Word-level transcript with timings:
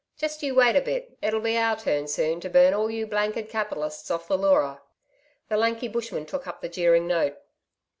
Just 0.17 0.41
you 0.41 0.55
wait 0.55 0.75
a 0.75 0.81
bit. 0.81 1.15
It'll 1.21 1.41
be 1.41 1.55
our 1.57 1.77
turn 1.79 2.07
soon 2.07 2.39
to 2.39 2.49
burn 2.49 2.73
all 2.73 2.89
you 2.89 3.05
blanked 3.05 3.47
capitalists 3.49 4.09
off 4.09 4.27
the 4.27 4.35
Leura.' 4.35 4.81
The 5.47 5.57
lanky 5.57 5.87
bushman 5.89 6.25
took 6.25 6.47
up 6.47 6.59
the 6.61 6.69
jeering 6.69 7.05
note. 7.05 7.37